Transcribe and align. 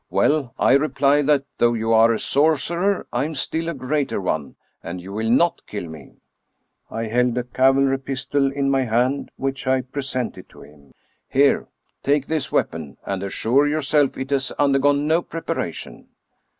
"Well, 0.09 0.55
I 0.57 0.73
reply, 0.73 1.21
that 1.21 1.45
though 1.59 1.73
you 1.75 1.93
are 1.93 2.11
a 2.11 2.17
sorcerer, 2.17 3.05
I 3.13 3.23
am 3.25 3.35
still 3.35 3.69
a 3.69 3.75
greater 3.75 4.19
one, 4.19 4.55
and 4.81 4.99
you 4.99 5.13
will 5.13 5.29
not 5.29 5.61
kill 5.67 5.83
me." 5.83 5.89
S2Q 5.89 5.91
True 5.93 6.15
Stories 6.23 6.41
of 6.47 6.89
Modern 6.89 7.03
Magic 7.03 7.11
I 7.11 7.15
held 7.15 7.37
a 7.37 7.43
cavalry 7.43 7.97
pistol 7.99 8.51
in 8.51 8.71
my 8.71 8.81
hand, 8.85 9.31
which 9.35 9.67
I 9.67 9.81
presented 9.81 10.49
to 10.49 10.61
him." 10.63 10.91
Here, 11.29 11.67
take 12.01 12.25
this 12.25 12.51
weapon, 12.51 12.97
and 13.05 13.21
assure 13.21 13.67
yourself 13.67 14.17
it 14.17 14.31
has 14.31 14.51
im 14.59 14.73
dergone 14.73 15.05
no 15.05 15.21
preparation." 15.21 16.07